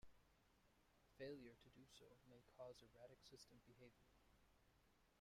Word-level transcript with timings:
Failure 1.19 1.53
to 1.61 1.69
do 1.69 1.85
so 1.85 2.05
may 2.27 2.41
cause 2.57 2.81
erratic 2.81 3.21
system 3.21 3.59
behavior. 3.67 4.09